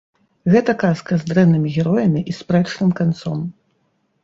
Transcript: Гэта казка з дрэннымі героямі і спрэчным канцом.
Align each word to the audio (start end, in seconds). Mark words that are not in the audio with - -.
Гэта 0.53 0.73
казка 0.83 1.13
з 1.19 1.23
дрэннымі 1.33 1.69
героямі 1.77 2.25
і 2.33 2.37
спрэчным 2.39 2.91
канцом. 3.03 3.47